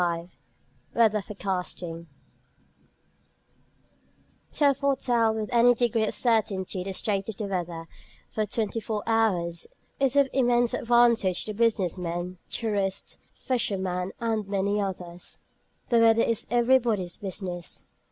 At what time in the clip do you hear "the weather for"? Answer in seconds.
7.37-8.47